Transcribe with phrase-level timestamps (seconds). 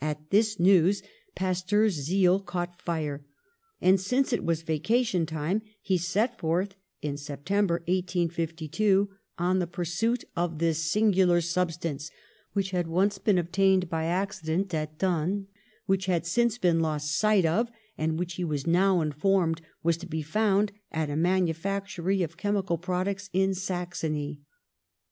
[0.00, 1.02] At this news
[1.34, 3.26] Pasteur's zeal caught fire,
[3.80, 10.22] and, since it was vacation time, he set forth, in September, 1852, on the pursuit
[10.36, 12.12] of 42 PASTEUR this singular substance
[12.52, 15.48] which had once been obtained by accident at Thann,
[15.86, 19.96] which had since been lost sight of, and which he was nov/ in formed was
[19.96, 24.42] to be found at a manufactory of chemical products in Saxony.